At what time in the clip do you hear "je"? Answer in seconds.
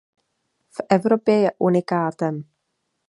1.41-1.51